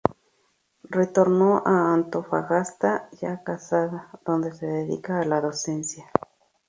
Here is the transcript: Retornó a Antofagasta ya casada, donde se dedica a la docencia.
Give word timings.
Retornó 0.89 1.61
a 1.63 1.93
Antofagasta 1.93 3.07
ya 3.21 3.43
casada, 3.43 4.09
donde 4.25 4.51
se 4.51 4.65
dedica 4.65 5.19
a 5.21 5.25
la 5.25 5.41
docencia. 5.41 6.09